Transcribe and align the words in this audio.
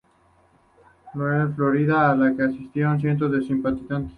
Lauderdale, 1.13 1.53
Florida, 1.53 2.09
a 2.11 2.15
la 2.15 2.35
que 2.35 2.41
asistieron 2.41 2.99
cientos 2.99 3.31
de 3.31 3.43
simpatizantes. 3.43 4.09